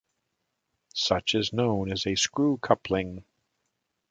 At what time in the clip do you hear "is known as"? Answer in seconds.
1.35-2.07